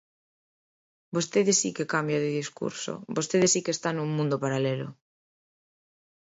[1.15, 4.89] Vostede si que cambia de discurso, vostede si que está nun mundo paralelo.